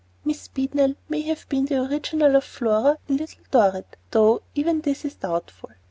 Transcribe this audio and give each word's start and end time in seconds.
Miss 0.25 0.47
Beadnell 0.47 0.95
may 1.09 1.21
have 1.21 1.47
been 1.47 1.65
the 1.65 1.83
original 1.83 2.35
of 2.35 2.43
Flora 2.43 2.97
in 3.07 3.17
Little 3.17 3.43
Dorrit, 3.51 3.97
though 4.09 4.41
even 4.55 4.81
this 4.81 5.05
is 5.05 5.13
doubtful. 5.13 5.69